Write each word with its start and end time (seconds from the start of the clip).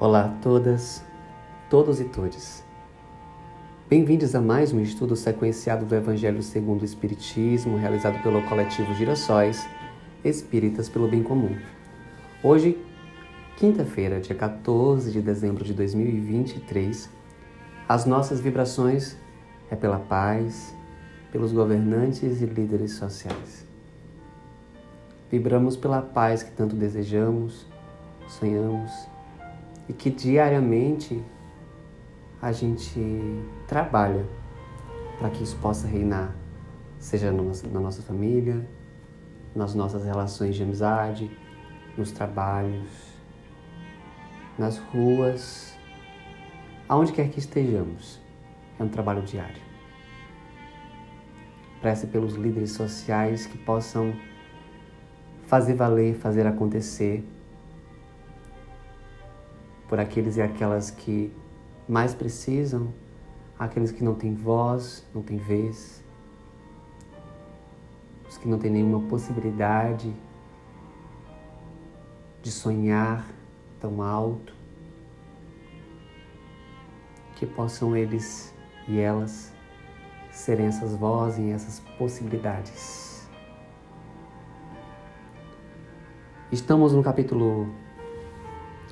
Olá 0.00 0.24
a 0.24 0.28
todas, 0.42 1.04
todos 1.70 2.00
e 2.00 2.04
todes. 2.04 2.64
Bem-vindos 3.88 4.34
a 4.34 4.40
mais 4.40 4.72
um 4.72 4.80
estudo 4.80 5.14
sequenciado 5.14 5.86
do 5.86 5.94
Evangelho 5.94 6.42
segundo 6.42 6.82
o 6.82 6.84
Espiritismo, 6.84 7.76
realizado 7.76 8.20
pelo 8.20 8.42
coletivo 8.42 8.92
Girassóis 8.94 9.64
Espíritas 10.24 10.88
pelo 10.88 11.06
Bem 11.06 11.22
Comum. 11.22 11.56
Hoje, 12.42 12.76
quinta-feira, 13.56 14.20
dia 14.20 14.34
14 14.34 15.12
de 15.12 15.22
dezembro 15.22 15.62
de 15.62 15.72
2023, 15.72 17.08
as 17.88 18.04
nossas 18.04 18.40
vibrações 18.40 19.16
é 19.70 19.76
pela 19.76 20.00
paz, 20.00 20.74
pelos 21.30 21.52
governantes 21.52 22.42
e 22.42 22.46
líderes 22.46 22.94
sociais. 22.94 23.64
Vibramos 25.30 25.76
pela 25.76 26.02
paz 26.02 26.42
que 26.42 26.50
tanto 26.50 26.74
desejamos, 26.74 27.64
sonhamos 28.26 29.13
e 29.88 29.92
que 29.92 30.10
diariamente 30.10 31.22
a 32.40 32.52
gente 32.52 33.00
trabalha 33.66 34.26
para 35.18 35.30
que 35.30 35.42
isso 35.42 35.56
possa 35.56 35.86
reinar, 35.86 36.34
seja 36.98 37.32
na 37.32 37.80
nossa 37.80 38.02
família, 38.02 38.68
nas 39.54 39.74
nossas 39.74 40.04
relações 40.04 40.56
de 40.56 40.62
amizade, 40.62 41.30
nos 41.96 42.10
trabalhos, 42.10 42.90
nas 44.58 44.78
ruas, 44.78 45.78
aonde 46.88 47.12
quer 47.12 47.28
que 47.28 47.38
estejamos. 47.38 48.20
É 48.78 48.82
um 48.82 48.88
trabalho 48.88 49.22
diário. 49.22 49.62
Prece 51.80 52.06
pelos 52.08 52.34
líderes 52.34 52.72
sociais 52.72 53.46
que 53.46 53.56
possam 53.58 54.14
fazer 55.46 55.74
valer, 55.74 56.14
fazer 56.14 56.46
acontecer 56.46 57.24
por 59.94 60.00
aqueles 60.00 60.36
e 60.36 60.42
aquelas 60.42 60.90
que 60.90 61.32
mais 61.88 62.16
precisam, 62.16 62.92
aqueles 63.56 63.92
que 63.92 64.02
não 64.02 64.16
têm 64.16 64.34
voz, 64.34 65.06
não 65.14 65.22
têm 65.22 65.36
vez, 65.36 66.02
os 68.28 68.36
que 68.36 68.48
não 68.48 68.58
têm 68.58 68.72
nenhuma 68.72 69.08
possibilidade 69.08 70.12
de 72.42 72.50
sonhar 72.50 73.24
tão 73.78 74.02
alto, 74.02 74.52
que 77.36 77.46
possam 77.46 77.96
eles 77.96 78.52
e 78.88 78.98
elas 78.98 79.52
serem 80.32 80.66
essas 80.66 80.96
vozes 80.96 81.38
e 81.38 81.50
essas 81.52 81.78
possibilidades. 81.96 83.28
Estamos 86.50 86.92
no 86.92 87.00
capítulo 87.00 87.83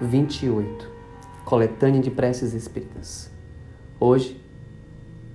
28, 0.00 0.90
Coletânea 1.44 2.00
de 2.00 2.10
Preces 2.10 2.52
Espíritas. 2.52 3.30
Hoje 4.00 4.42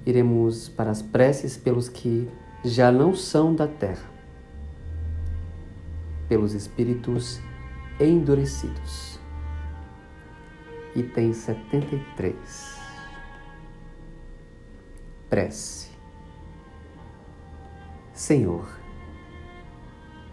iremos 0.06 0.68
para 0.68 0.92
as 0.92 1.02
preces 1.02 1.56
pelos 1.56 1.88
que 1.88 2.30
já 2.64 2.92
não 2.92 3.16
são 3.16 3.56
da 3.56 3.68
terra, 3.68 4.10
pelos 6.28 6.54
espíritos 6.54 7.40
endurecidos. 8.00 9.18
Item 10.94 11.32
73. 11.32 12.80
Prece. 15.30 15.90
Senhor, 18.12 18.68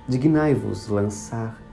dignai-vos 0.09 0.89
lançar 0.89 1.66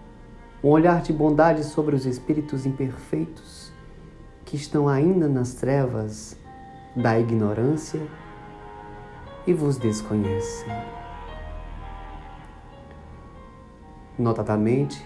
um 0.63 0.69
olhar 0.69 1.01
de 1.01 1.11
bondade 1.11 1.63
sobre 1.65 1.93
os 1.93 2.05
espíritos 2.05 2.65
imperfeitos 2.65 3.71
que 4.45 4.55
estão 4.55 4.87
ainda 4.87 5.27
nas 5.27 5.53
trevas 5.53 6.37
da 6.95 7.19
ignorância 7.19 8.01
e 9.45 9.53
vos 9.53 9.77
desconhecem. 9.77 10.71
Notadamente, 14.17 15.05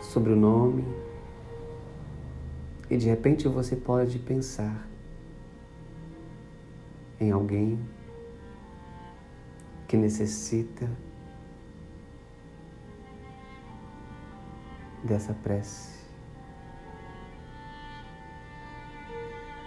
sobre 0.00 0.32
o 0.32 0.36
nome, 0.36 0.86
e 2.88 2.96
de 2.96 3.08
repente 3.08 3.46
você 3.46 3.76
pode 3.76 4.18
pensar 4.18 4.86
em 7.20 7.30
alguém 7.30 7.78
que 9.86 9.96
necessita 9.96 10.88
dessa 15.02 15.34
prece. 15.34 16.02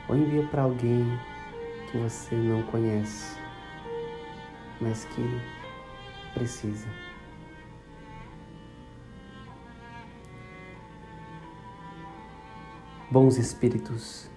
Ou 0.08 0.16
envia 0.16 0.46
para 0.48 0.62
alguém 0.62 1.06
que 1.92 1.98
você 1.98 2.36
não 2.36 2.64
conhece, 2.64 3.38
mas 4.80 5.06
que 5.06 5.42
precisa. 6.34 6.88
Bons 13.10 13.38
Espíritos, 13.38 14.30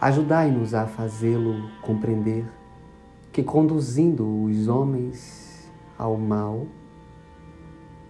ajudai-nos 0.00 0.74
a 0.74 0.86
fazê-lo 0.86 1.70
compreender 1.80 2.44
que 3.32 3.42
conduzindo 3.42 4.42
os 4.44 4.66
homens 4.66 5.70
ao 5.96 6.16
mal, 6.16 6.66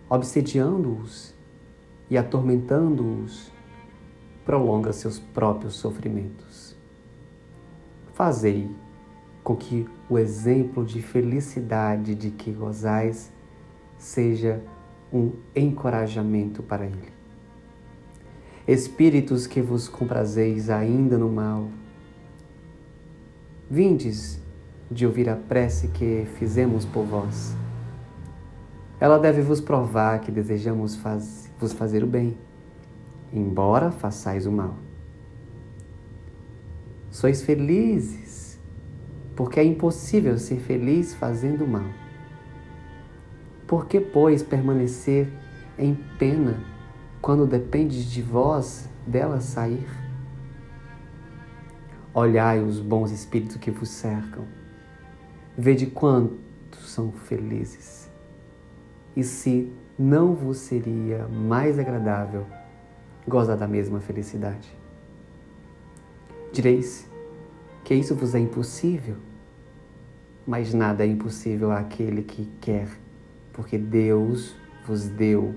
obsediando-os 0.09 1.36
e 2.09 2.17
atormentando-os, 2.17 3.53
prolonga 4.45 4.93
seus 4.93 5.19
próprios 5.19 5.75
sofrimentos. 5.75 6.77
Fazei 8.15 8.71
com 9.43 9.57
que 9.57 9.87
o 10.09 10.19
exemplo 10.19 10.85
de 10.85 11.03
felicidade 11.03 12.15
de 12.15 12.31
que 12.31 12.53
gozais 12.53 13.33
seja 13.99 14.63
um 15.13 15.33
encorajamento 15.55 16.63
para 16.63 16.87
ele. 16.87 17.13
Espíritos 18.67 19.47
que 19.47 19.61
vos 19.61 19.89
comprazeis 19.89 20.71
ainda 20.71 21.17
no 21.17 21.31
mal, 21.31 21.69
vindes 23.71 24.41
de 24.91 25.07
ouvir 25.07 25.29
a 25.29 25.37
prece 25.37 25.89
que 25.89 26.27
fizemos 26.39 26.85
por 26.85 27.05
vós. 27.05 27.55
Ela 28.99 29.19
deve 29.19 29.43
vos 29.43 29.61
provar 29.61 30.21
que 30.21 30.33
desejamos 30.33 30.97
faz 30.97 31.53
vos 31.59 31.73
fazer 31.73 32.03
o 32.03 32.07
bem, 32.07 32.37
embora 33.33 33.91
façais 33.91 34.47
o 34.47 34.53
mal. 34.53 34.77
Sois 37.11 37.43
felizes, 37.43 38.59
porque 39.35 39.61
é 39.61 39.65
impossível 39.65 40.39
ser 40.39 40.61
feliz 40.61 41.15
fazendo 41.15 41.65
o 41.65 41.69
mal. 41.69 41.87
Por 43.67 43.87
que, 43.87 44.01
pois, 44.01 44.43
permanecer 44.43 45.29
em 45.79 45.95
pena 46.19 46.59
quando 47.21 47.47
depende 47.47 48.09
de 48.09 48.23
vós 48.23 48.89
dela 49.07 49.41
sair? 49.41 49.87
Olhai 52.15 52.63
os 52.63 52.81
bons 52.81 53.11
espíritos 53.11 53.57
que 53.57 53.71
vos 53.71 53.91
cercam, 53.91 54.47
vede 55.57 55.87
quantos 55.87 56.89
são 56.89 57.13
felizes. 57.13 58.06
E 59.17 59.25
se 59.25 59.73
não 59.99 60.35
vos 60.35 60.59
seria 60.59 61.27
mais 61.27 61.79
agradável 61.79 62.47
gozar 63.27 63.57
da 63.57 63.67
mesma 63.67 63.99
felicidade? 63.99 64.69
Direis 66.53 67.11
que 67.83 67.95
isso 67.95 68.15
vos 68.15 68.35
é 68.35 68.39
impossível, 68.39 69.17
mas 70.47 70.75
nada 70.75 71.03
é 71.03 71.07
impossível 71.07 71.71
àquele 71.71 72.23
que 72.23 72.47
quer, 72.61 72.89
porque 73.55 73.79
Deus 73.79 74.55
vos 74.85 75.09
deu, 75.09 75.55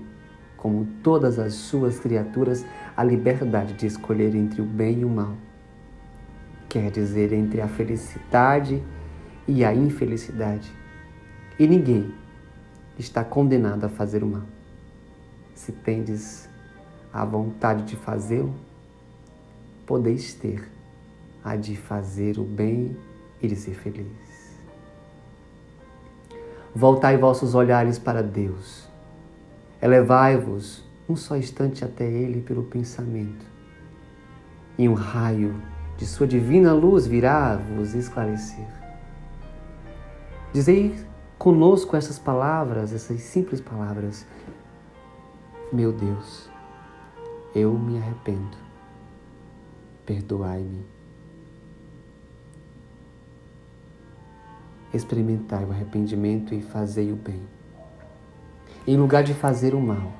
como 0.56 0.86
todas 1.02 1.38
as 1.38 1.54
suas 1.54 2.00
criaturas, 2.00 2.64
a 2.96 3.04
liberdade 3.04 3.74
de 3.74 3.86
escolher 3.86 4.34
entre 4.34 4.62
o 4.62 4.64
bem 4.64 5.00
e 5.00 5.04
o 5.04 5.08
mal. 5.08 5.36
Quer 6.68 6.90
dizer, 6.90 7.32
entre 7.32 7.60
a 7.60 7.68
felicidade 7.68 8.82
e 9.46 9.64
a 9.64 9.74
infelicidade. 9.74 10.70
E 11.58 11.66
ninguém 11.66 12.14
está 13.00 13.24
condenado 13.24 13.84
a 13.84 13.88
fazer 13.88 14.22
o 14.22 14.26
mal. 14.26 14.42
Se 15.54 15.72
tendes 15.72 16.48
a 17.12 17.24
vontade 17.24 17.82
de 17.84 17.96
fazê-lo, 17.96 18.54
podeis 19.86 20.34
ter 20.34 20.70
a 21.42 21.56
de 21.56 21.76
fazer 21.76 22.38
o 22.38 22.44
bem 22.44 22.96
e 23.42 23.48
de 23.48 23.56
ser 23.56 23.74
feliz. 23.74 24.06
Voltai 26.74 27.16
vossos 27.16 27.54
olhares 27.54 27.98
para 27.98 28.22
Deus. 28.22 28.88
Elevai-vos 29.82 30.84
um 31.08 31.16
só 31.16 31.36
instante 31.36 31.84
até 31.84 32.04
Ele 32.04 32.40
pelo 32.40 32.62
pensamento. 32.62 33.44
E 34.78 34.88
um 34.88 34.94
raio 34.94 35.60
de 35.96 36.06
Sua 36.06 36.26
divina 36.26 36.72
luz 36.72 37.06
virá 37.06 37.56
vos 37.56 37.94
esclarecer. 37.94 38.66
Dizei 40.52 40.94
conosco 41.40 41.96
essas 41.96 42.18
palavras, 42.18 42.92
essas 42.92 43.18
simples 43.22 43.62
palavras. 43.62 44.26
Meu 45.72 45.90
Deus, 45.90 46.50
Eu 47.54 47.72
me 47.72 47.96
arrependo. 47.96 48.58
Perdoai-me. 50.04 50.84
Experimentai 54.92 55.64
o 55.64 55.70
arrependimento 55.70 56.54
e 56.54 56.60
fazei 56.60 57.10
o 57.10 57.16
bem, 57.16 57.42
em 58.86 58.98
lugar 58.98 59.22
de 59.22 59.32
fazer 59.32 59.74
o 59.74 59.80
mal. 59.80 60.12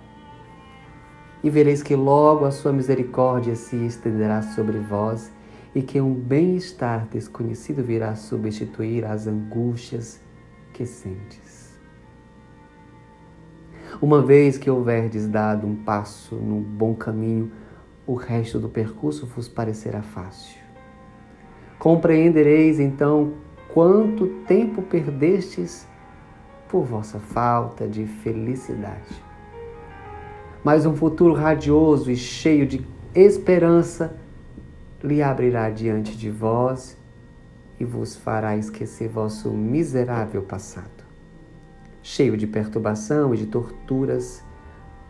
E 1.44 1.50
vereis 1.50 1.82
que 1.82 1.94
logo 1.94 2.46
a 2.46 2.50
sua 2.50 2.73
misericórdia 2.73 3.55
se 3.55 3.76
estenderá 3.76 4.40
sobre 4.40 4.78
vós 4.78 5.31
e 5.75 5.82
que 5.82 6.00
um 6.00 6.14
bem-estar 6.14 7.06
desconhecido 7.08 7.82
virá 7.84 8.16
substituir 8.16 9.05
as 9.05 9.26
angústias 9.26 10.20
que 10.80 10.86
sentes. 10.86 11.78
Uma 14.00 14.22
vez 14.22 14.56
que 14.56 14.70
houverdes 14.70 15.28
dado 15.28 15.66
um 15.66 15.76
passo 15.76 16.36
no 16.36 16.58
bom 16.58 16.94
caminho, 16.94 17.52
o 18.06 18.14
resto 18.14 18.58
do 18.58 18.66
percurso 18.66 19.26
vos 19.26 19.46
parecerá 19.46 20.00
fácil. 20.00 20.58
Compreendereis 21.78 22.80
então 22.80 23.34
quanto 23.74 24.26
tempo 24.46 24.80
perdestes 24.80 25.86
por 26.66 26.86
vossa 26.86 27.18
falta 27.18 27.86
de 27.86 28.06
felicidade. 28.06 29.22
Mas 30.64 30.86
um 30.86 30.96
futuro 30.96 31.34
radioso 31.34 32.10
e 32.10 32.16
cheio 32.16 32.66
de 32.66 32.86
esperança 33.14 34.18
lhe 35.04 35.22
abrirá 35.22 35.68
diante 35.68 36.16
de 36.16 36.30
vós 36.30 36.96
e 37.80 37.84
vos 37.84 38.14
fará 38.14 38.56
esquecer 38.58 39.08
vosso 39.08 39.50
miserável 39.50 40.42
passado, 40.42 41.04
cheio 42.02 42.36
de 42.36 42.46
perturbação 42.46 43.34
e 43.34 43.38
de 43.38 43.46
torturas 43.46 44.44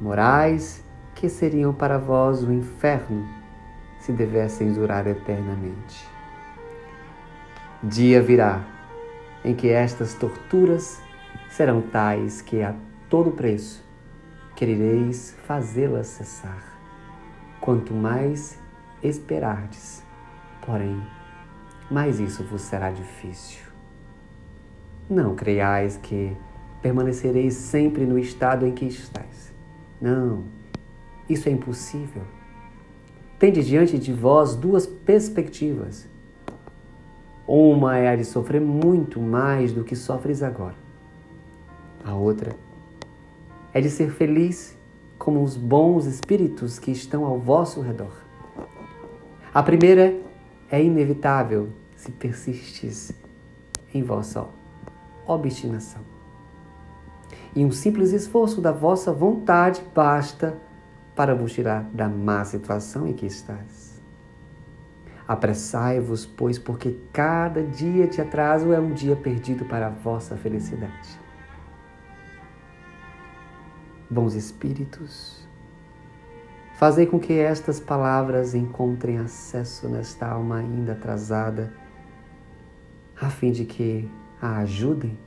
morais 0.01 0.85
que 1.17 1.29
seriam 1.29 1.75
para 1.75 1.99
vós 1.99 2.45
o 2.45 2.53
inferno 2.53 3.29
se 3.99 4.13
devessem 4.13 4.73
durar 4.73 5.07
eternamente. 5.09 6.09
Dia 7.83 8.23
virá 8.23 8.65
em 9.45 9.55
que 9.55 9.69
estas 9.69 10.15
torturas 10.15 11.03
serão 11.51 11.83
tais 11.83 12.41
que 12.41 12.63
a 12.63 12.75
todo 13.09 13.33
preço 13.33 13.85
querereis 14.55 15.37
fazê-las 15.47 16.07
cessar. 16.07 16.79
Quanto 17.61 17.93
mais 17.93 18.59
esperardes. 19.03 20.03
Porém, 20.65 21.03
mais 21.91 22.21
isso 22.21 22.45
vos 22.45 22.63
será 22.63 22.91
difícil. 22.91 23.65
Não 25.09 25.35
creiais 25.35 25.97
que 25.97 26.37
permanecereis 26.81 27.55
sempre 27.55 28.07
no 28.07 28.19
estado 28.19 28.65
em 28.65 28.73
que 28.73 28.85
estáis. 28.85 29.53
Não, 30.01 30.45
isso 31.29 31.49
é 31.49 31.53
impossível. 31.53 32.23
Tende 33.39 33.65
diante 33.65 33.99
de 33.99 34.13
vós 34.13 34.55
duas 34.55 34.87
perspectivas. 34.87 36.09
Uma 37.47 37.97
é 37.97 38.09
a 38.09 38.17
de 38.17 38.25
sofrer 38.25 38.61
muito 38.61 39.21
mais 39.21 39.73
do 39.73 39.83
que 39.83 39.97
sofres 39.97 40.43
agora. 40.43 40.77
A 42.05 42.15
outra 42.15 42.55
é 43.75 43.81
de 43.81 43.91
ser 43.91 44.11
feliz 44.11 44.79
como 45.19 45.43
os 45.43 45.57
bons 45.57 46.07
espíritos 46.07 46.79
que 46.79 46.91
estão 46.91 47.25
ao 47.25 47.39
vosso 47.39 47.81
redor. 47.81 48.13
A 49.53 49.63
primeira 49.63 50.30
é 50.71 50.83
inevitável 50.83 51.71
se 51.97 52.13
persistes 52.13 53.13
em 53.93 54.03
vossa 54.03 54.47
obstinação. 55.27 56.03
E 57.55 57.65
um 57.65 57.73
simples 57.73 58.13
esforço 58.13 58.61
da 58.61 58.71
vossa 58.71 59.13
vontade 59.13 59.83
basta 59.95 60.57
para 61.17 61.35
vos 61.35 61.53
tirar 61.53 61.83
da 61.93 62.09
má 62.09 62.45
situação 62.45 63.07
em 63.07 63.13
que 63.13 63.27
estás. 63.27 64.01
Apressai-vos, 65.27 66.25
pois, 66.25 66.59
porque 66.59 66.99
cada 67.13 67.63
dia 67.63 68.07
de 68.07 68.21
atraso 68.21 68.73
é 68.73 68.81
um 68.81 68.93
dia 68.93 69.15
perdido 69.17 69.65
para 69.65 69.89
a 69.89 69.91
vossa 69.91 70.37
felicidade. 70.37 71.19
Bons 74.09 74.35
espíritos, 74.35 75.49
Fazei 76.81 77.05
com 77.05 77.21
que 77.21 77.35
estas 77.35 77.79
palavras 77.79 78.55
encontrem 78.55 79.19
acesso 79.19 79.87
nesta 79.87 80.27
alma 80.27 80.57
ainda 80.57 80.93
atrasada, 80.93 81.75
a 83.21 83.29
fim 83.29 83.53
de 83.53 83.67
que 83.67 84.11
a 84.41 84.61
ajudem 84.61 85.19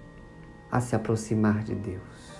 a 0.71 0.81
se 0.81 0.95
aproximar 0.95 1.63
de 1.63 1.75
Deus. 1.75 2.33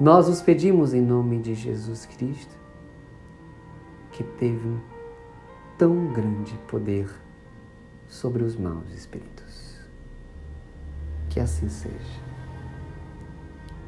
Nós 0.00 0.28
os 0.28 0.42
pedimos 0.42 0.94
em 0.94 1.00
nome 1.00 1.38
de 1.38 1.54
Jesus 1.54 2.06
Cristo, 2.06 2.56
que 4.10 4.24
teve 4.24 4.66
um 4.66 4.80
tão 5.78 6.12
grande 6.12 6.58
poder 6.66 7.08
sobre 8.08 8.42
os 8.42 8.56
maus 8.56 8.92
espíritos. 8.92 9.78
Que 11.30 11.38
assim 11.38 11.68
seja. 11.68 12.20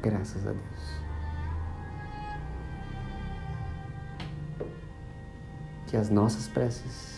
Graças 0.01 0.47
a 0.47 0.53
Deus. 0.53 0.98
Que 5.89 5.97
as 5.97 6.07
nossas 6.07 6.47
preces 6.47 7.17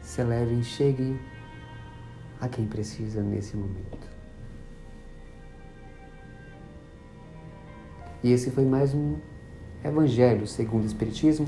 se 0.00 0.22
elevem, 0.22 0.62
cheguem 0.62 1.20
a 2.40 2.48
quem 2.48 2.66
precisa 2.66 3.22
nesse 3.22 3.54
momento. 3.54 4.08
E 8.22 8.32
esse 8.32 8.50
foi 8.50 8.64
mais 8.64 8.94
um 8.94 9.16
Evangelho 9.84 10.46
segundo 10.46 10.84
o 10.84 10.86
Espiritismo, 10.86 11.46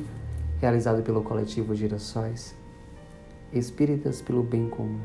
realizado 0.61 1.03
pelo 1.03 1.23
coletivo 1.23 1.75
Girassóis, 1.75 2.55
Espíritas 3.51 4.21
pelo 4.21 4.43
Bem 4.43 4.69
Comum. 4.69 5.01